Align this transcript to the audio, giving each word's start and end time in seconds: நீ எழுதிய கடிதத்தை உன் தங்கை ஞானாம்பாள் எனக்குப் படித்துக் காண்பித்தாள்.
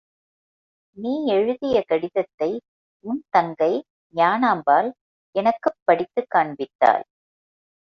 நீ 0.97 1.25
எழுதிய 1.25 1.83
கடிதத்தை 1.87 2.49
உன் 3.05 3.23
தங்கை 3.29 3.71
ஞானாம்பாள் 4.15 4.91
எனக்குப் 5.35 5.79
படித்துக் 5.83 6.31
காண்பித்தாள். 6.35 7.03